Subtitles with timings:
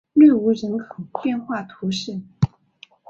[0.13, 2.19] 内乌人口变化图示